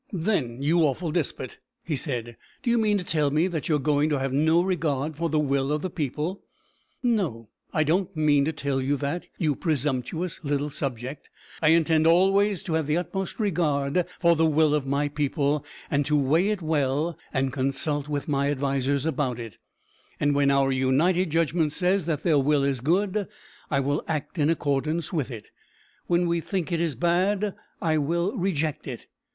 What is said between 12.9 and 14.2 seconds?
utmost regard